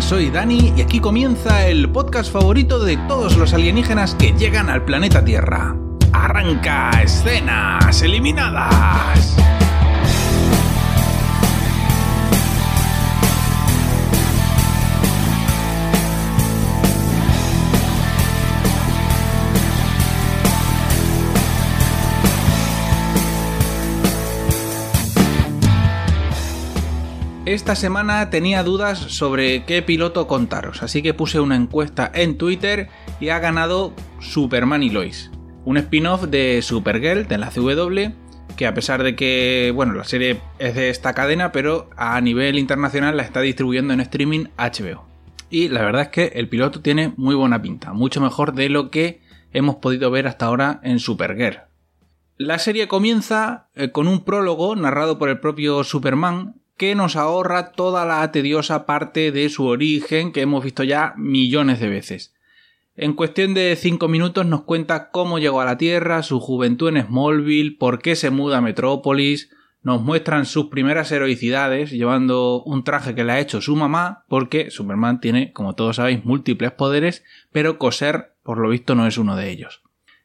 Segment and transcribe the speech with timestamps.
[0.00, 4.84] Soy Dani y aquí comienza el podcast favorito de todos los alienígenas que llegan al
[4.84, 5.76] planeta Tierra.
[6.12, 9.36] Arranca escenas eliminadas.
[27.48, 32.90] Esta semana tenía dudas sobre qué piloto contaros, así que puse una encuesta en Twitter
[33.20, 35.30] y ha ganado Superman y Lois,
[35.64, 38.12] un spin-off de Supergirl de la CW,
[38.54, 42.58] que a pesar de que, bueno, la serie es de esta cadena, pero a nivel
[42.58, 45.06] internacional la está distribuyendo en streaming HBO.
[45.48, 48.90] Y la verdad es que el piloto tiene muy buena pinta, mucho mejor de lo
[48.90, 49.22] que
[49.54, 51.62] hemos podido ver hasta ahora en Supergirl.
[52.36, 57.72] La serie comienza eh, con un prólogo narrado por el propio Superman, que nos ahorra
[57.72, 62.34] toda la tediosa parte de su origen que hemos visto ya millones de veces.
[62.94, 67.04] En cuestión de 5 minutos nos cuenta cómo llegó a la Tierra, su juventud en
[67.06, 69.50] Smallville, por qué se muda a Metrópolis,
[69.82, 74.70] nos muestran sus primeras heroicidades llevando un traje que le ha hecho su mamá, porque
[74.70, 79.36] Superman tiene, como todos sabéis, múltiples poderes, pero coser, por lo visto, no es uno
[79.36, 79.82] de ellos.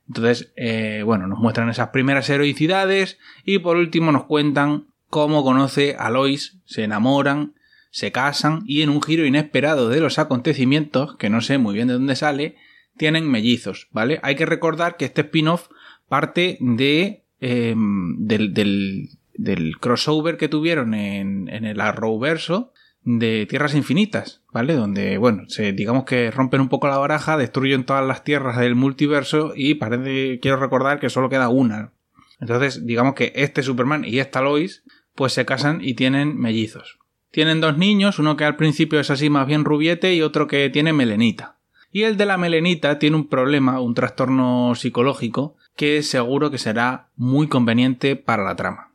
[0.07, 5.95] Entonces, eh, bueno, nos muestran esas primeras heroicidades y por último nos cuentan cómo conoce
[5.99, 7.53] a Lois, se enamoran,
[7.91, 11.87] se casan y en un giro inesperado de los acontecimientos, que no sé muy bien
[11.87, 12.55] de dónde sale,
[12.97, 14.19] tienen mellizos, ¿vale?
[14.23, 15.67] Hay que recordar que este spin-off
[16.09, 24.73] parte de em, del, del, crossover que tuvieron en, el Arrowverso de Tierras Infinitas, ¿vale?
[24.73, 25.43] Donde, bueno,
[25.75, 30.39] digamos que rompen un poco la baraja, destruyen todas las tierras del multiverso y parece,
[30.39, 31.91] quiero recordar que solo queda una.
[32.39, 34.83] Entonces, digamos que este Superman y esta Lois
[35.15, 36.99] pues se casan y tienen mellizos.
[37.31, 40.69] Tienen dos niños, uno que al principio es así más bien rubiete y otro que
[40.69, 41.57] tiene melenita.
[41.91, 47.09] Y el de la melenita tiene un problema, un trastorno psicológico, que seguro que será
[47.15, 48.91] muy conveniente para la trama.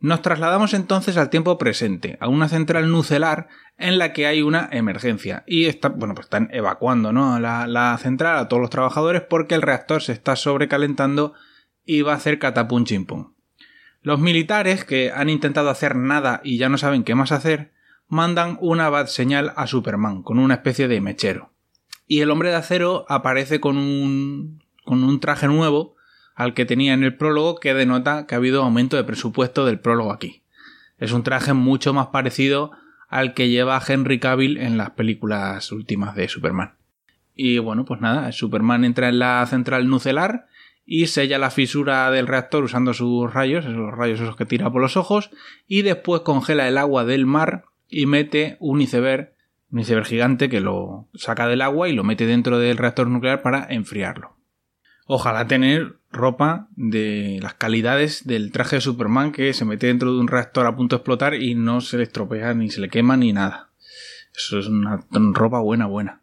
[0.00, 3.48] Nos trasladamos entonces al tiempo presente, a una central nucelar
[3.78, 5.44] en la que hay una emergencia.
[5.46, 7.38] Y bueno, pues están evacuando ¿no?
[7.38, 11.34] la, la central a todos los trabajadores porque el reactor se está sobrecalentando
[11.84, 13.34] y va a hacer catapum chimpum.
[14.02, 17.72] Los militares, que han intentado hacer nada y ya no saben qué más hacer,
[18.08, 21.52] mandan una bad señal a Superman con una especie de mechero.
[22.06, 25.94] Y el hombre de acero aparece con un, con un traje nuevo
[26.34, 29.78] al que tenía en el prólogo que denota que ha habido aumento de presupuesto del
[29.78, 30.42] prólogo aquí.
[30.98, 32.72] Es un traje mucho más parecido
[33.08, 36.74] al que lleva Henry Cavill en las películas últimas de Superman.
[37.34, 40.48] Y bueno, pues nada, Superman entra en la central nucelar
[40.84, 44.80] y sella la fisura del reactor usando sus rayos, esos rayos esos que tira por
[44.80, 45.30] los ojos,
[45.66, 49.34] y después congela el agua del mar y mete un iceberg,
[49.70, 53.42] un iceberg gigante que lo saca del agua y lo mete dentro del reactor nuclear
[53.42, 54.36] para enfriarlo.
[55.06, 60.20] Ojalá tener ropa de las calidades del traje de Superman que se mete dentro de
[60.20, 63.16] un reactor a punto de explotar y no se le estropea ni se le quema
[63.16, 63.70] ni nada.
[64.34, 66.21] Eso es una ropa buena, buena.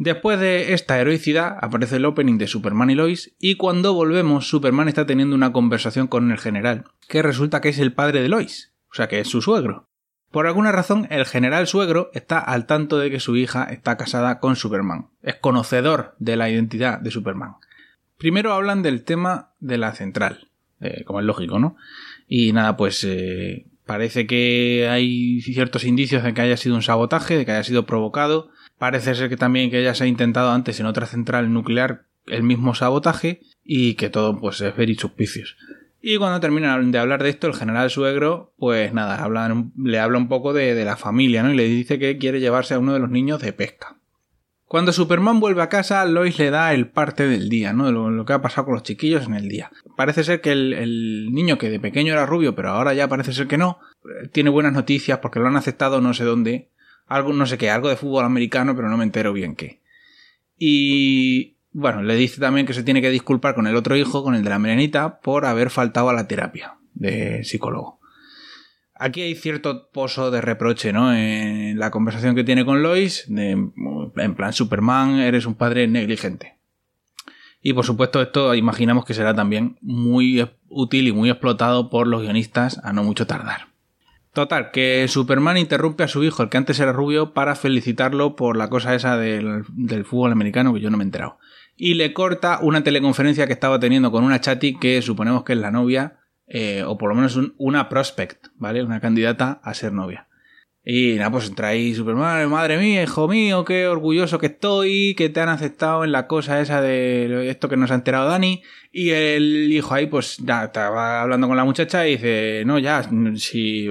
[0.00, 4.88] Después de esta heroicidad aparece el opening de Superman y Lois y cuando volvemos Superman
[4.88, 8.72] está teniendo una conversación con el general, que resulta que es el padre de Lois,
[8.90, 9.90] o sea que es su suegro.
[10.30, 14.40] Por alguna razón el general suegro está al tanto de que su hija está casada
[14.40, 17.56] con Superman, es conocedor de la identidad de Superman.
[18.16, 20.48] Primero hablan del tema de la central,
[20.80, 21.76] eh, como es lógico, ¿no?
[22.26, 27.36] Y nada, pues eh, parece que hay ciertos indicios de que haya sido un sabotaje,
[27.36, 28.50] de que haya sido provocado,
[28.80, 32.42] Parece ser que también que ya se ha intentado antes en otra central nuclear el
[32.42, 35.58] mismo sabotaje y que todo pues es ver y suspicios.
[36.00, 39.28] Y cuando terminan de hablar de esto, el general suegro, pues nada,
[39.76, 41.52] le habla un poco de, la familia, ¿no?
[41.52, 43.98] Y le dice que quiere llevarse a uno de los niños de pesca.
[44.64, 47.92] Cuando Superman vuelve a casa, Lois le da el parte del día, ¿no?
[47.92, 49.70] Lo, lo que ha pasado con los chiquillos en el día.
[49.94, 53.34] Parece ser que el, el, niño que de pequeño era rubio, pero ahora ya parece
[53.34, 53.78] ser que no,
[54.32, 56.70] tiene buenas noticias porque lo han aceptado no sé dónde
[57.10, 59.80] algo, no sé qué, algo de fútbol americano, pero no me entero bien qué.
[60.56, 64.36] Y bueno, le dice también que se tiene que disculpar con el otro hijo, con
[64.36, 67.98] el de la melenita, por haber faltado a la terapia de psicólogo.
[68.94, 71.12] Aquí hay cierto pozo de reproche, ¿no?
[71.12, 76.58] En la conversación que tiene con Lois, en plan Superman, eres un padre negligente.
[77.60, 82.22] Y por supuesto esto imaginamos que será también muy útil y muy explotado por los
[82.22, 83.69] guionistas a no mucho tardar.
[84.32, 88.56] Total, que Superman interrumpe a su hijo, el que antes era rubio, para felicitarlo por
[88.56, 89.64] la cosa esa del,
[90.04, 91.38] fútbol americano que yo no me he enterado.
[91.76, 95.58] Y le corta una teleconferencia que estaba teniendo con una chati que suponemos que es
[95.58, 98.84] la novia, eh, o por lo menos una prospect, ¿vale?
[98.84, 100.28] Una candidata a ser novia.
[100.92, 105.28] Y nada, pues entra ahí Superman, madre mía, hijo mío, qué orgulloso que estoy, que
[105.28, 108.64] te han aceptado en la cosa esa de esto que nos ha enterado Dani.
[108.90, 113.08] Y el hijo ahí, pues ya estaba hablando con la muchacha y dice, no, ya,
[113.36, 113.86] sí,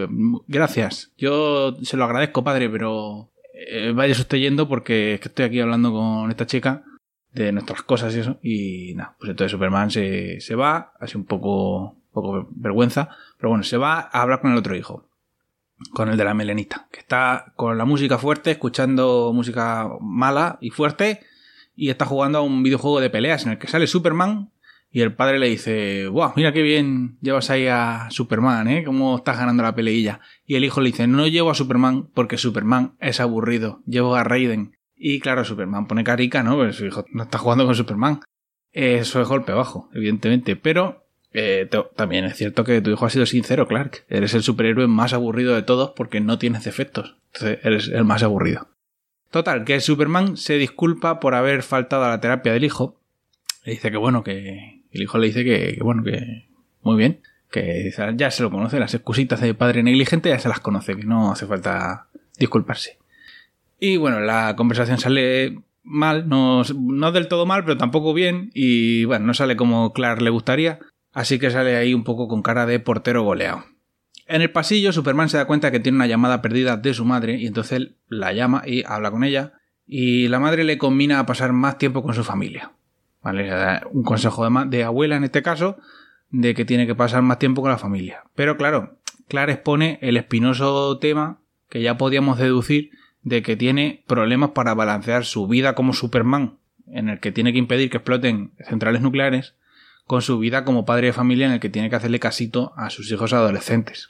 [0.50, 1.13] gracias.
[1.18, 5.62] Yo se lo agradezco, padre, pero eh, vaya usted yendo porque es que estoy aquí
[5.62, 6.84] hablando con esta chica
[7.31, 8.40] de nuestras cosas y eso.
[8.44, 13.07] Y nada, pues entonces Superman se, se va, hace un poco, poco vergüenza,
[13.38, 15.08] pero bueno, se va a hablar con el otro hijo
[15.91, 20.69] con el de la melenita, que está con la música fuerte, escuchando música mala y
[20.69, 21.21] fuerte,
[21.75, 24.51] y está jugando a un videojuego de peleas en el que sale Superman,
[24.91, 26.33] y el padre le dice, ¡Wow!
[26.35, 28.83] Mira qué bien llevas ahí a Superman, ¿eh?
[28.83, 30.19] ¿Cómo estás ganando la peleilla?
[30.45, 34.23] Y el hijo le dice, no llevo a Superman porque Superman es aburrido, llevo a
[34.23, 34.77] Raiden.
[34.95, 36.55] Y claro, Superman pone carica, ¿no?
[36.55, 38.21] Pues su hijo no está jugando con Superman.
[38.71, 40.55] Eso es golpe bajo, evidentemente.
[40.55, 44.05] Pero eh, también es cierto que tu hijo ha sido sincero, Clark.
[44.09, 47.17] Eres el superhéroe más aburrido de todos porque no tienes defectos.
[47.33, 48.67] Entonces eres el más aburrido.
[49.29, 52.99] Total, que Superman se disculpa por haber faltado a la terapia del hijo.
[53.63, 56.47] Le dice que bueno, que el hijo le dice que, bueno, que
[56.81, 57.21] muy bien.
[57.51, 61.03] Que ya se lo conoce, las excusitas de padre negligente ya se las conoce, que
[61.03, 62.99] no hace falta disculparse.
[63.79, 68.51] Y bueno, la conversación sale mal, no, no del todo mal, pero tampoco bien.
[68.53, 70.79] Y bueno, no sale como Clark le gustaría.
[71.13, 73.65] Así que sale ahí un poco con cara de portero goleado.
[74.27, 77.38] En el pasillo, Superman se da cuenta que tiene una llamada perdida de su madre
[77.38, 79.53] y entonces la llama y habla con ella.
[79.88, 82.71] Y la madre le combina a pasar más tiempo con su familia.
[83.23, 83.51] ¿Vale?
[83.91, 85.77] Un consejo de, de abuela en este caso,
[86.29, 88.23] de que tiene que pasar más tiempo con la familia.
[88.35, 91.39] Pero claro, Clara expone el espinoso tema
[91.69, 92.91] que ya podíamos deducir
[93.21, 96.57] de que tiene problemas para balancear su vida como Superman,
[96.88, 99.55] en el que tiene que impedir que exploten centrales nucleares,
[100.09, 102.89] con su vida como padre de familia en el que tiene que hacerle casito a
[102.89, 104.09] sus hijos adolescentes.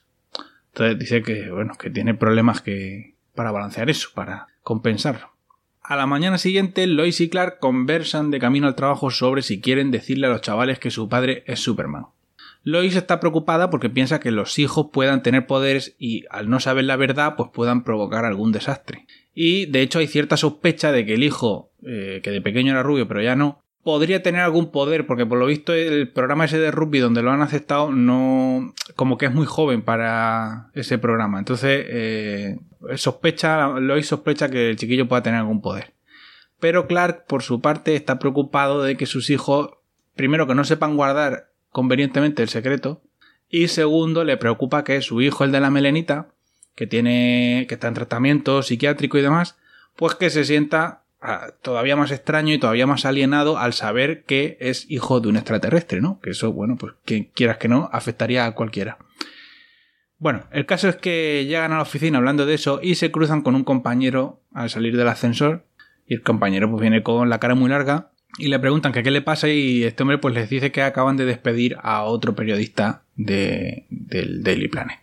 [0.68, 5.34] Entonces dice que, bueno, que tiene problemas que, para balancear eso, para compensarlo.
[5.84, 9.92] A la mañana siguiente, Lois y Clark conversan de camino al trabajo sobre si quieren
[9.92, 12.06] decirle a los chavales que su padre es Superman.
[12.64, 16.86] Lois está preocupada porque piensa que los hijos puedan tener poderes y al no saber
[16.86, 19.06] la verdad pues puedan provocar algún desastre.
[19.36, 22.84] Y de hecho hay cierta sospecha de que el hijo, eh, que de pequeño era
[22.84, 26.60] rubio pero ya no, podría tener algún poder, porque por lo visto el programa ese
[26.60, 28.74] de rugby donde lo han aceptado no.
[28.96, 31.40] como que es muy joven para ese programa.
[31.40, 32.60] Entonces, eh,
[32.96, 35.94] sospecha, Lois sospecha que el chiquillo pueda tener algún poder.
[36.60, 39.72] Pero Clark, por su parte, está preocupado de que sus hijos,
[40.16, 43.02] primero, que no sepan guardar convenientemente el secreto,
[43.50, 46.28] y segundo, le preocupa que su hijo, el de la melenita,
[46.76, 47.66] que tiene.
[47.68, 49.58] que está en tratamiento psiquiátrico y demás,
[49.96, 51.04] pues que se sienta
[51.62, 56.02] todavía más extraño y todavía más alienado al saber que es hijo de un extraterrestre,
[56.02, 56.20] ¿no?
[56.22, 58.98] Que eso, bueno, pues que quieras que no, afectaría a cualquiera.
[60.18, 63.42] Bueno, el caso es que llegan a la oficina hablando de eso y se cruzan
[63.42, 65.66] con un compañero al salir del ascensor
[66.08, 69.12] y el compañero pues viene con la cara muy larga y le preguntan que qué
[69.12, 73.04] le pasa y este hombre pues les dice que acaban de despedir a otro periodista
[73.16, 75.00] de, del Daily Planet.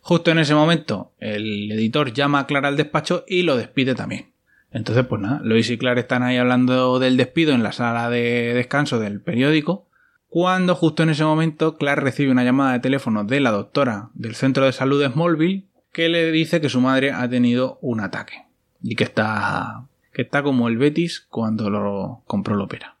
[0.00, 4.31] Justo en ese momento el editor llama a Clara al despacho y lo despide también.
[4.72, 8.54] Entonces, pues nada, Lois y Clark están ahí hablando del despido en la sala de
[8.54, 9.86] descanso del periódico,
[10.28, 14.34] cuando justo en ese momento Clark recibe una llamada de teléfono de la doctora del
[14.34, 18.46] centro de salud de Smallville que le dice que su madre ha tenido un ataque
[18.82, 22.96] y que está que está como el Betis cuando lo compró la ópera.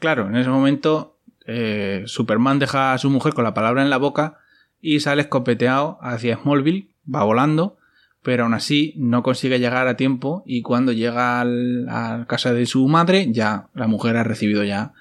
[0.00, 3.98] Claro, en ese momento eh, Superman deja a su mujer con la palabra en la
[3.98, 4.38] boca
[4.80, 7.76] y sale escopeteado hacia Smallville, va volando
[8.22, 12.66] pero aún así no consigue llegar a tiempo y cuando llega a la casa de
[12.66, 14.92] su madre ya la mujer ha recibido ya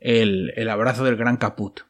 [0.00, 1.80] el, abrazo del gran caput.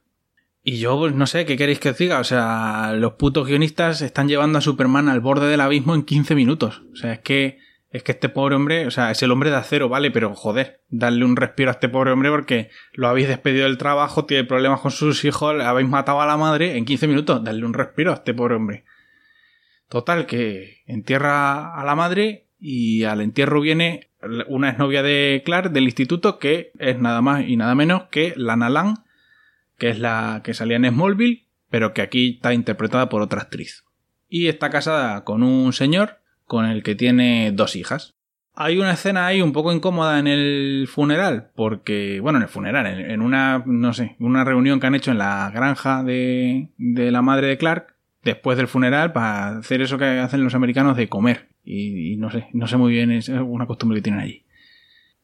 [0.62, 2.20] Y yo, pues no sé, ¿qué queréis que os diga?
[2.20, 6.34] O sea, los putos guionistas están llevando a Superman al borde del abismo en 15
[6.34, 6.82] minutos.
[6.92, 7.58] O sea, es que,
[7.90, 10.82] es que este pobre hombre, o sea, es el hombre de acero, vale, pero joder,
[10.88, 14.80] darle un respiro a este pobre hombre porque lo habéis despedido del trabajo, tiene problemas
[14.80, 18.10] con sus hijos, le habéis matado a la madre en 15 minutos, darle un respiro
[18.10, 18.84] a este pobre hombre.
[19.88, 24.08] Total, que entierra a la madre y al entierro viene
[24.48, 28.68] una exnovia de Clark del instituto que es nada más y nada menos que Lana
[28.68, 28.98] Lang,
[29.78, 33.84] que es la que salía en Smallville, pero que aquí está interpretada por otra actriz.
[34.28, 38.14] Y está casada con un señor con el que tiene dos hijas.
[38.54, 42.86] Hay una escena ahí un poco incómoda en el funeral, porque, bueno, en el funeral,
[42.86, 47.22] en, una, no sé, una reunión que han hecho en la granja de, de la
[47.22, 47.94] madre de Clark,
[48.28, 51.48] después del funeral para hacer eso que hacen los americanos de comer.
[51.64, 54.44] Y, no sé, no sé muy bien, es una costumbre que tienen allí.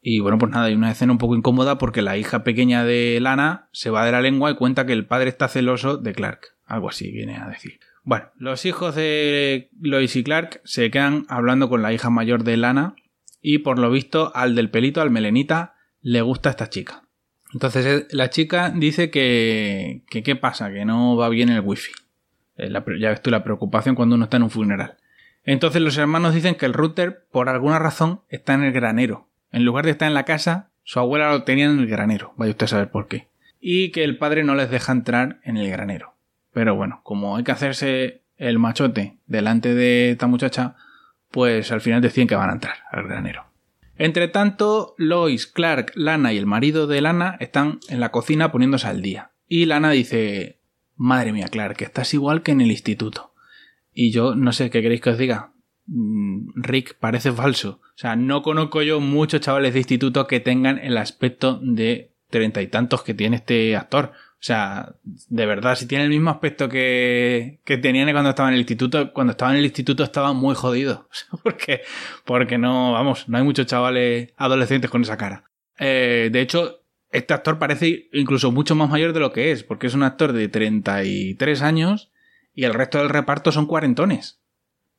[0.01, 3.17] Y bueno, pues nada, hay una escena un poco incómoda porque la hija pequeña de
[3.21, 6.55] Lana se va de la lengua y cuenta que el padre está celoso de Clark.
[6.65, 7.79] Algo así viene a decir.
[8.03, 12.57] Bueno, los hijos de Lois y Clark se quedan hablando con la hija mayor de
[12.57, 12.95] Lana
[13.41, 17.03] y por lo visto al del pelito, al melenita, le gusta esta chica.
[17.53, 21.91] Entonces eh, la chica dice que, que qué pasa, que no va bien el wifi.
[22.57, 24.95] Eh, ya ves tú la preocupación cuando uno está en un funeral.
[25.43, 29.27] Entonces los hermanos dicen que el router, por alguna razón, está en el granero.
[29.51, 32.33] En lugar de estar en la casa, su abuela lo tenía en el granero.
[32.37, 33.27] Vaya usted a saber por qué.
[33.59, 36.13] Y que el padre no les deja entrar en el granero.
[36.53, 40.75] Pero bueno, como hay que hacerse el machote delante de esta muchacha,
[41.31, 43.45] pues al final deciden que van a entrar al granero.
[43.97, 48.87] Entre tanto, Lois, Clark, Lana y el marido de Lana están en la cocina poniéndose
[48.87, 49.31] al día.
[49.47, 50.59] Y Lana dice,
[50.95, 53.33] Madre mía, Clark, que estás igual que en el instituto.
[53.93, 55.53] Y yo no sé qué queréis que os diga.
[55.87, 57.81] Mm, Rick parece falso.
[57.81, 62.61] O sea, no conozco yo muchos chavales de instituto que tengan el aspecto de treinta
[62.61, 64.11] y tantos que tiene este actor.
[64.33, 68.55] O sea, de verdad, si tiene el mismo aspecto que, que tenían cuando estaba en
[68.55, 71.09] el instituto, cuando estaba en el instituto estaba muy jodido.
[71.43, 71.81] porque,
[72.25, 75.49] porque no, vamos, no hay muchos chavales adolescentes con esa cara.
[75.77, 76.84] Eh, de hecho,
[77.15, 80.33] este actor parece incluso mucho más mayor de lo que es, porque es un actor
[80.33, 82.11] de 33 años
[82.53, 84.41] y el resto del reparto son cuarentones.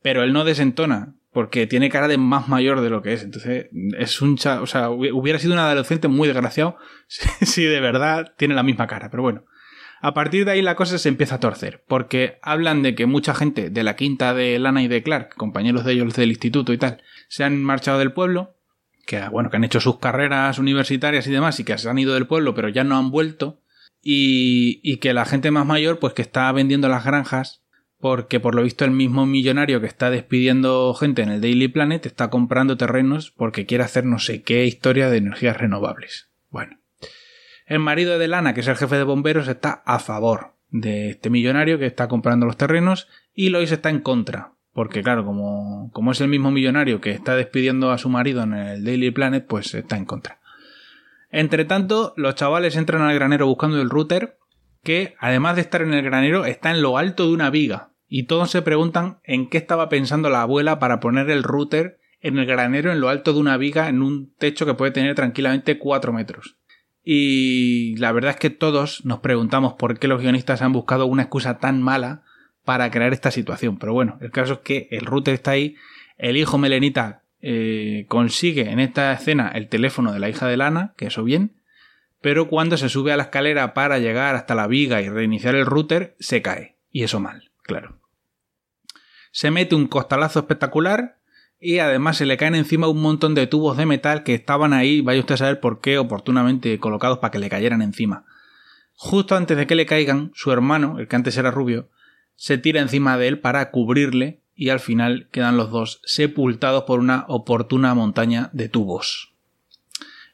[0.03, 3.23] Pero él no desentona, porque tiene cara de más mayor de lo que es.
[3.23, 3.67] Entonces,
[3.99, 6.79] es un cha o sea, hubiera sido un adolescente muy desgraciado
[7.43, 9.11] si de verdad tiene la misma cara.
[9.11, 9.45] Pero bueno,
[10.01, 13.35] a partir de ahí la cosa se empieza a torcer, porque hablan de que mucha
[13.35, 16.79] gente de la quinta de Lana y de Clark, compañeros de ellos del instituto y
[16.79, 18.56] tal, se han marchado del pueblo
[19.07, 22.13] que, bueno, que han hecho sus carreras universitarias y demás y que se han ido
[22.13, 23.63] del pueblo pero ya no han vuelto
[24.03, 27.63] y, y que la gente más mayor pues que está vendiendo las granjas
[27.99, 32.05] porque por lo visto el mismo millonario que está despidiendo gente en el Daily Planet
[32.05, 36.29] está comprando terrenos porque quiere hacer no sé qué historia de energías renovables.
[36.51, 36.79] Bueno.
[37.67, 41.31] El marido de Lana, que es el jefe de bomberos, está a favor de este
[41.31, 46.13] millonario que está comprando los terrenos y Lois está en contra, porque claro, como, como
[46.13, 49.75] es el mismo millonario que está despidiendo a su marido en el Daily Planet, pues
[49.75, 50.39] está en contra.
[51.31, 54.37] Entre tanto, los chavales entran al granero buscando el router,
[54.85, 57.89] que además de estar en el granero, está en lo alto de una viga.
[58.07, 62.39] Y todos se preguntan en qué estaba pensando la abuela para poner el router en
[62.39, 65.79] el granero en lo alto de una viga en un techo que puede tener tranquilamente
[65.79, 66.59] 4 metros.
[67.03, 71.23] Y la verdad es que todos nos preguntamos por qué los guionistas han buscado una
[71.23, 72.25] excusa tan mala
[72.67, 73.79] para crear esta situación.
[73.79, 75.77] Pero bueno, el caso es que el router está ahí,
[76.19, 80.93] el hijo Melenita eh, consigue en esta escena el teléfono de la hija de Lana,
[80.99, 81.63] que eso bien,
[82.21, 85.65] pero cuando se sube a la escalera para llegar hasta la viga y reiniciar el
[85.65, 86.77] router, se cae.
[86.91, 88.01] Y eso mal, claro.
[89.31, 91.19] Se mete un costalazo espectacular
[91.61, 95.03] y además se le caen encima un montón de tubos de metal que estaban ahí,
[95.03, 98.25] vaya usted a saber por qué, oportunamente colocados para que le cayeran encima.
[98.95, 101.91] Justo antes de que le caigan, su hermano, el que antes era rubio,
[102.37, 107.01] se tira encima de él para cubrirle y al final quedan los dos sepultados por
[107.01, 109.35] una oportuna montaña de tubos.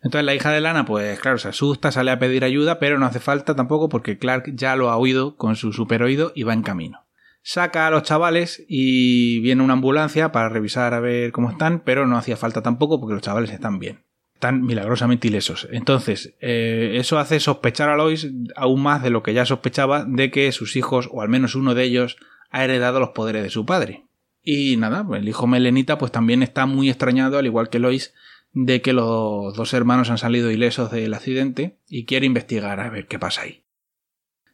[0.02, 3.06] Entonces la hija de Lana, pues claro, se asusta, sale a pedir ayuda, pero no
[3.06, 6.52] hace falta tampoco porque Clark ya lo ha oído con su super oído y va
[6.52, 7.06] en camino.
[7.42, 12.06] Saca a los chavales y viene una ambulancia para revisar a ver cómo están, pero
[12.06, 14.04] no hacía falta tampoco porque los chavales están bien
[14.42, 15.68] están milagrosamente ilesos.
[15.70, 20.32] Entonces, eh, eso hace sospechar a Lois aún más de lo que ya sospechaba de
[20.32, 22.16] que sus hijos, o al menos uno de ellos,
[22.50, 24.02] ha heredado los poderes de su padre.
[24.42, 28.14] Y nada, el hijo Melenita pues también está muy extrañado, al igual que Lois,
[28.52, 33.06] de que los dos hermanos han salido ilesos del accidente y quiere investigar a ver
[33.06, 33.62] qué pasa ahí.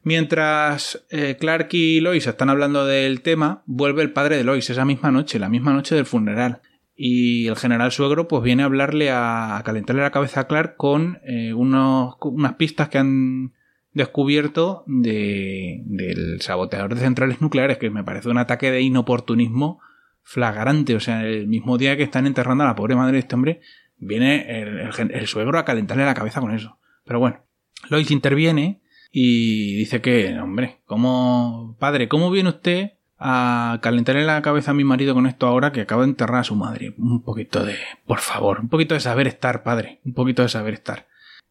[0.02, 4.84] Mientras eh, Clark y Lois están hablando del tema, vuelve el padre de Lois esa
[4.84, 6.60] misma noche, la misma noche del funeral
[7.00, 11.20] y el general suegro pues viene a hablarle a, calentarle la cabeza a Clark con
[11.24, 13.52] eh, unos, unas pistas que han
[13.92, 19.80] descubierto de, del saboteador de centrales nucleares que me parece un ataque de inoportunismo
[20.24, 20.96] flagrante.
[20.96, 23.60] O sea el mismo día que están enterrando a la pobre madre de este hombre
[23.98, 26.80] viene el, el suegro a calentarle la cabeza con eso.
[27.04, 27.44] Pero bueno
[27.90, 28.80] Lois interviene
[29.12, 34.84] y dice que hombre cómo padre cómo viene usted a calentarle la cabeza a mi
[34.84, 36.94] marido con esto ahora que acaba de enterrar a su madre.
[36.98, 40.74] Un poquito de, por favor, un poquito de saber estar, padre, un poquito de saber
[40.74, 41.06] estar.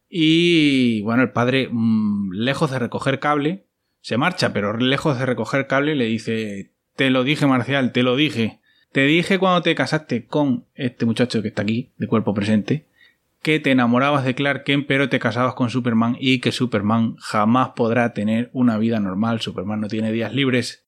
[0.08, 3.66] Y bueno, el padre, mm, lejos de recoger cable,
[4.00, 8.16] se marcha, pero lejos de recoger cable le dice, te lo dije, Marcial, te lo
[8.16, 8.60] dije.
[8.92, 12.86] Te dije cuando te casaste con este muchacho que está aquí, de cuerpo presente,
[13.42, 18.14] que te enamorabas de Clark pero te casabas con Superman y que Superman jamás podrá
[18.14, 19.40] tener una vida normal.
[19.40, 20.87] Superman no tiene días libres.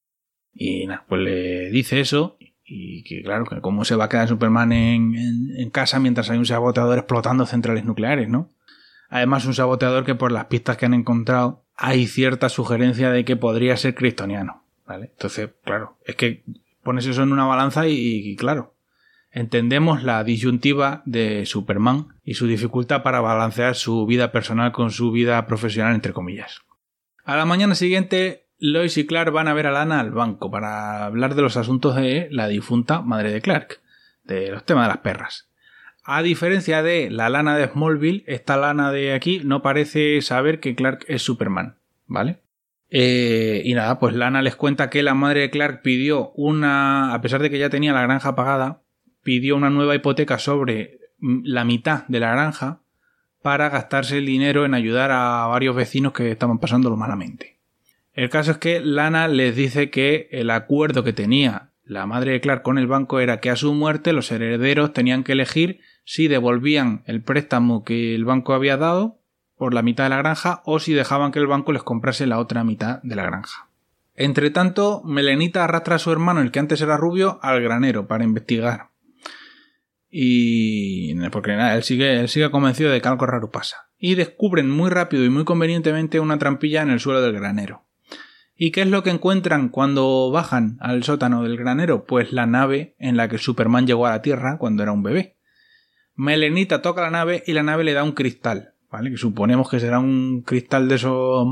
[0.54, 2.36] Y nada, pues le dice eso
[2.72, 6.46] y que claro, que cómo se va a quedar Superman en, casa mientras hay un
[6.46, 8.48] saboteador explotando centrales nucleares, ¿no?
[9.08, 13.34] Además, un saboteador que por las pistas que han encontrado hay cierta sugerencia de que
[13.34, 14.62] podría ser kryptoniano.
[14.86, 15.06] ¿Vale?
[15.06, 16.44] Entonces, claro, es que
[16.82, 18.74] pones eso en una balanza y, claro,
[19.32, 25.10] entendemos la disyuntiva de Superman y su dificultad para balancear su vida personal con su
[25.10, 26.60] vida profesional, entre comillas.
[27.24, 31.06] A la mañana siguiente, Lois y Clark van a ver a Lana al banco para
[31.06, 33.80] hablar de los asuntos de la difunta madre de Clark,
[34.24, 35.48] de los temas de las perras.
[36.04, 40.74] A diferencia de la lana de Smallville, esta lana de aquí no parece saber que
[40.74, 41.76] Clark es Superman,
[42.06, 42.40] ¿vale?
[42.90, 47.20] Eh, y nada, pues Lana les cuenta que la madre de Clark pidió una, a
[47.20, 48.82] pesar de que ya tenía la granja pagada,
[49.22, 52.80] pidió una nueva hipoteca sobre la mitad de la granja
[53.42, 57.59] para gastarse el dinero en ayudar a varios vecinos que estaban pasándolo malamente.
[58.12, 62.40] El caso es que Lana les dice que el acuerdo que tenía la madre de
[62.40, 66.28] Clark con el banco era que a su muerte los herederos tenían que elegir si
[66.28, 69.18] devolvían el préstamo que el banco había dado
[69.56, 72.38] por la mitad de la granja o si dejaban que el banco les comprase la
[72.38, 73.68] otra mitad de la granja.
[74.14, 78.24] Entre tanto, Melenita arrastra a su hermano, el que antes era rubio, al granero para
[78.24, 78.90] investigar.
[80.10, 81.14] Y.
[81.30, 83.88] porque nada, él sigue, él sigue convencido de que algo raro pasa.
[83.98, 87.84] Y descubren muy rápido y muy convenientemente una trampilla en el suelo del granero.
[88.62, 92.04] ¿Y qué es lo que encuentran cuando bajan al sótano del granero?
[92.04, 95.38] Pues la nave en la que Superman llegó a la Tierra cuando era un bebé.
[96.14, 98.74] Melenita toca la nave y la nave le da un cristal.
[98.90, 99.12] ¿vale?
[99.12, 101.46] Que suponemos que será un cristal de esos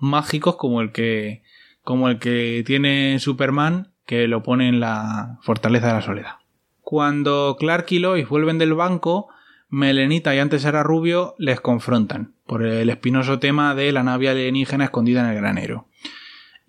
[0.00, 1.44] mágicos como el que,
[1.84, 6.34] como el que tiene Superman, que lo pone en la fortaleza de la soledad.
[6.80, 9.28] Cuando Clark y Lois vuelven del banco,
[9.68, 14.82] Melenita y antes era Rubio les confrontan por el espinoso tema de la nave alienígena
[14.82, 15.86] escondida en el granero.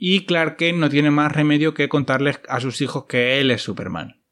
[0.03, 3.62] Y Clark Kent no tiene más remedio que contarles a sus hijos que él es
[3.62, 4.24] Superman.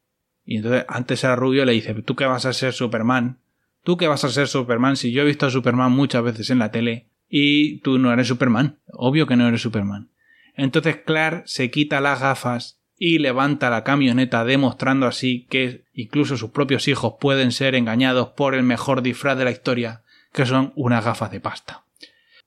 [0.44, 3.38] Y entonces antes era Rubio le dice, ¿tú qué vas a ser Superman?
[3.84, 6.58] ¿Tú qué vas a ser Superman si yo he visto a Superman muchas veces en
[6.58, 8.80] la tele y tú no eres Superman?
[8.92, 10.10] Obvio que no eres Superman.
[10.56, 16.50] Entonces Clark se quita las gafas y levanta la camioneta demostrando así que incluso sus
[16.50, 21.04] propios hijos pueden ser engañados por el mejor disfraz de la historia, que son unas
[21.04, 21.84] gafas de pasta.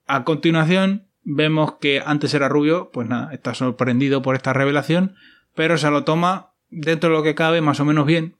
[0.06, 5.16] A continuación vemos que antes era rubio, pues nada, está sorprendido por esta revelación,
[5.54, 8.36] pero se lo toma dentro de lo que cabe más o menos bien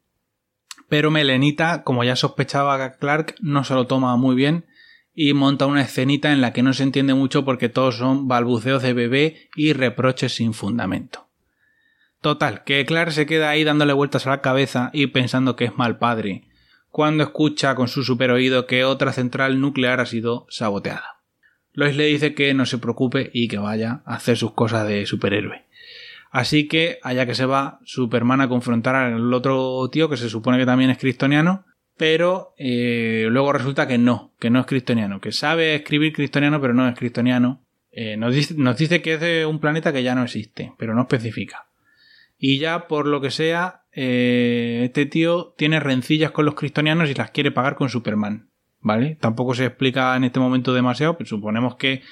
[0.89, 4.67] pero Melenita, como ya sospechaba Clark, no se lo toma muy bien
[5.15, 8.83] y monta una escenita en la que no se entiende mucho porque todos son balbuceos
[8.83, 11.29] de bebé y reproches sin fundamento.
[12.21, 15.77] Total, que Clark se queda ahí dándole vueltas a la cabeza y pensando que es
[15.77, 16.49] mal padre,
[16.91, 21.14] cuando escucha con su super oído que otra central nuclear ha sido saboteada.
[21.75, 25.07] Lois le dice que no se preocupe y que vaya a hacer sus cosas de
[25.07, 25.65] superhéroe.
[26.31, 30.59] Así que, allá que se va, Superman a confrontar al otro tío que se supone
[30.59, 31.65] que también es cristoniano,
[31.97, 36.75] pero eh, luego resulta que no, que no es cristoniano, que sabe escribir cristoniano, pero
[36.75, 37.63] no es cristoniano.
[37.93, 41.67] Eh, nos, dice, que es de un planeta que ya no existe, pero no especifica.
[42.37, 47.15] Y ya, por lo que sea, eh, este tío tiene rencillas con los cristonianos y
[47.15, 48.49] las quiere pagar con Superman.
[48.85, 49.17] ¿Vale?
[49.21, 52.03] Tampoco se explica en este momento demasiado, pero suponemos que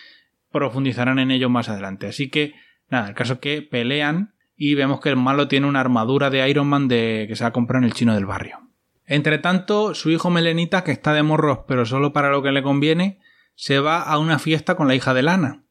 [0.50, 2.08] profundizarán en ello más adelante.
[2.08, 2.54] Así que
[2.92, 6.46] Nada, el caso es que pelean y vemos que el malo tiene una armadura de
[6.50, 8.68] Iron Man de que se ha comprado en el chino del barrio.
[9.06, 12.62] Entre tanto, su hijo Melenita, que está de morros pero solo para lo que le
[12.62, 13.18] conviene,
[13.54, 15.62] se va a una fiesta con la hija de Lana.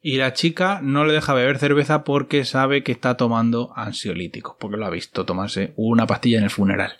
[0.00, 4.76] Y la chica no le deja beber cerveza porque sabe que está tomando ansiolíticos, porque
[4.76, 6.92] lo ha visto tomarse una pastilla en el funeral.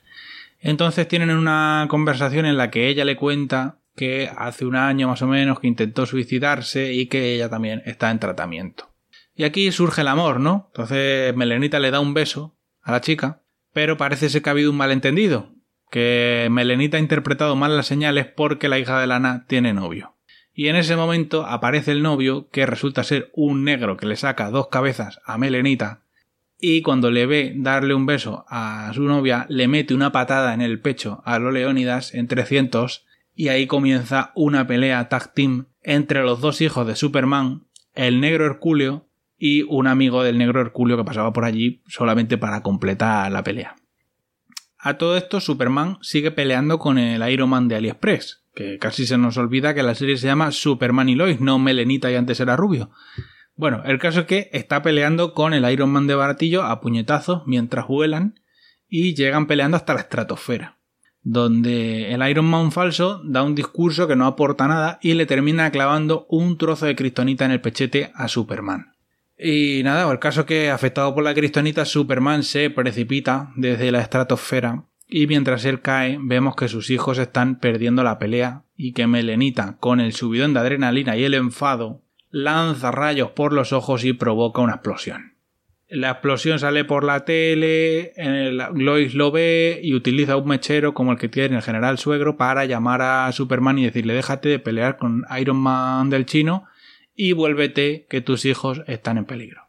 [0.60, 5.22] Entonces tienen una conversación en la que ella le cuenta que hace un año más
[5.22, 8.90] o menos que intentó suicidarse y que ella también está en tratamiento.
[9.34, 10.66] Y aquí surge el amor, ¿no?
[10.68, 13.42] Entonces Melenita le da un beso a la chica,
[13.72, 15.54] pero parece ser que ha habido un malentendido,
[15.90, 20.16] que Melenita ha interpretado mal las señales porque la hija de Lana tiene novio.
[20.52, 24.50] Y en ese momento aparece el novio, que resulta ser un negro que le saca
[24.50, 26.02] dos cabezas a Melenita,
[26.60, 30.60] y cuando le ve darle un beso a su novia, le mete una patada en
[30.60, 36.22] el pecho a los Leónidas en 300, y ahí comienza una pelea tag team entre
[36.22, 41.04] los dos hijos de Superman, el negro Herculeo y un amigo del negro Herculio que
[41.04, 43.76] pasaba por allí solamente para completar la pelea.
[44.78, 49.18] A todo esto, Superman sigue peleando con el Iron Man de AliExpress, que casi se
[49.18, 52.56] nos olvida que la serie se llama Superman y Lois, no Melenita y antes era
[52.56, 52.90] rubio.
[53.60, 57.42] Bueno, el caso es que está peleando con el Iron Man de baratillo a puñetazos
[57.44, 58.40] mientras vuelan
[58.88, 60.78] y llegan peleando hasta la estratosfera,
[61.20, 65.70] donde el Iron Man falso da un discurso que no aporta nada y le termina
[65.70, 68.94] clavando un trozo de cristonita en el pechete a Superman.
[69.38, 74.86] Y nada, el caso que afectado por la cristonita, Superman se precipita desde la estratosfera
[75.06, 79.76] y mientras él cae vemos que sus hijos están perdiendo la pelea y que Melenita,
[79.80, 84.62] con el subidón de adrenalina y el enfado, lanza rayos por los ojos y provoca
[84.62, 85.34] una explosión.
[85.88, 88.12] La explosión sale por la tele,
[88.74, 92.64] Lois lo ve y utiliza un mechero como el que tiene el general suegro para
[92.64, 96.66] llamar a Superman y decirle déjate de pelear con Iron Man del chino
[97.16, 99.62] y vuélvete que tus hijos están en peligro.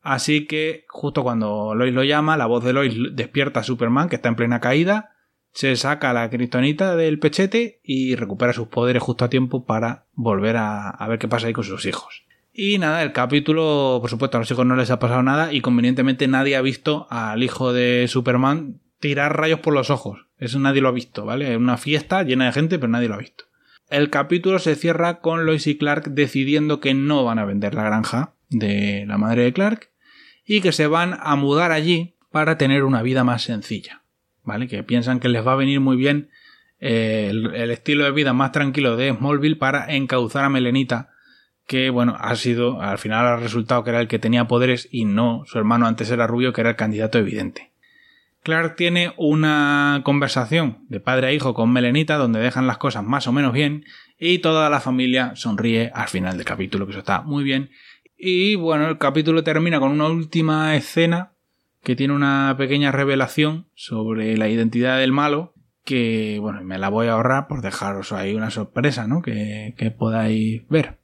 [0.00, 4.16] Así que justo cuando Lois lo llama, la voz de Lois despierta a Superman que
[4.16, 5.10] está en plena caída,
[5.58, 10.56] se saca la cristonita del pechete y recupera sus poderes justo a tiempo para volver
[10.56, 12.22] a, a ver qué pasa ahí con sus hijos.
[12.52, 15.60] Y nada, el capítulo, por supuesto, a los hijos no les ha pasado nada y
[15.60, 20.26] convenientemente nadie ha visto al hijo de Superman tirar rayos por los ojos.
[20.38, 21.50] Eso nadie lo ha visto, ¿vale?
[21.50, 23.46] Es una fiesta llena de gente, pero nadie lo ha visto.
[23.90, 27.82] El capítulo se cierra con Lois y Clark decidiendo que no van a vender la
[27.82, 29.90] granja de la madre de Clark
[30.46, 34.02] y que se van a mudar allí para tener una vida más sencilla,
[34.48, 34.66] ¿vale?
[34.66, 36.30] Que piensan que les va a venir muy bien
[36.80, 41.10] eh, el, el estilo de vida más tranquilo de Smallville para encauzar a Melenita
[41.68, 45.04] que bueno, ha sido, al final ha resultado que era el que tenía poderes y
[45.04, 47.72] no su hermano antes era rubio, que era el candidato evidente.
[48.42, 53.26] Clark tiene una conversación de padre a hijo con Melenita donde dejan las cosas más
[53.26, 53.84] o menos bien
[54.18, 57.70] y toda la familia sonríe al final del capítulo, que eso está muy bien.
[58.16, 61.32] Y bueno, el capítulo termina con una última escena
[61.82, 67.06] que tiene una pequeña revelación sobre la identidad del malo, que bueno, me la voy
[67.06, 69.22] a ahorrar por dejaros ahí una sorpresa, ¿no?
[69.22, 71.00] Que, que podáis ver.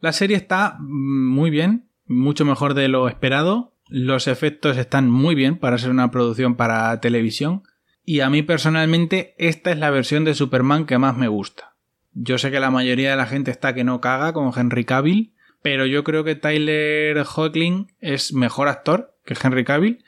[0.00, 3.74] La serie está muy bien, mucho mejor de lo esperado.
[3.88, 7.62] Los efectos están muy bien para ser una producción para televisión.
[8.04, 11.74] Y a mí personalmente esta es la versión de Superman que más me gusta.
[12.12, 15.34] Yo sé que la mayoría de la gente está que no caga con Henry Cavill,
[15.62, 20.04] pero yo creo que Tyler Hoechlin es mejor actor que Henry Cavill,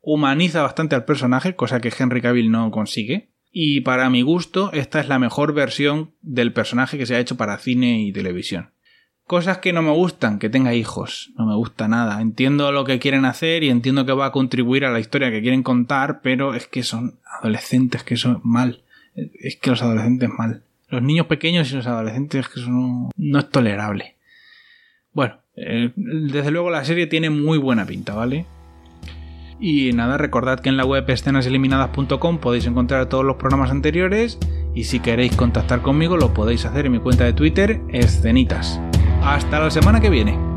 [0.00, 5.00] humaniza bastante al personaje, cosa que Henry Cavill no consigue, y para mi gusto esta
[5.00, 8.70] es la mejor versión del personaje que se ha hecho para cine y televisión.
[9.26, 12.22] Cosas que no me gustan, que tenga hijos, no me gusta nada.
[12.22, 15.42] Entiendo lo que quieren hacer y entiendo que va a contribuir a la historia que
[15.42, 18.84] quieren contar, pero es que son adolescentes, que son mal.
[19.14, 20.62] Es que los adolescentes mal.
[20.88, 24.14] Los niños pequeños y los adolescentes, que eso no, es tolerable.
[25.12, 28.46] Bueno, eh, desde luego la serie tiene muy buena pinta, ¿vale?
[29.60, 34.38] Y nada, recordad que en la web escenaseliminadas.com podéis encontrar todos los programas anteriores
[34.74, 38.80] y si queréis contactar conmigo lo podéis hacer en mi cuenta de Twitter, escenitas.
[39.22, 40.47] Hasta la semana que viene.